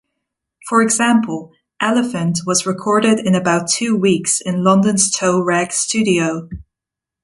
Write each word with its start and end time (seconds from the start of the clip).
For 0.67 0.81
example, 0.81 1.51
"Elephant" 1.79 2.39
was 2.43 2.65
recorded 2.65 3.19
in 3.19 3.35
about 3.35 3.69
two 3.69 3.95
weeks 3.95 4.41
in 4.43 4.63
London's 4.63 5.11
Toe 5.11 5.39
Rag 5.43 5.71
Studio. 5.71 6.49